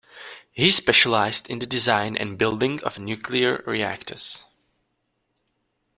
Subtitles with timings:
[0.51, 4.45] He specialised in the design and building of nuclear reactors.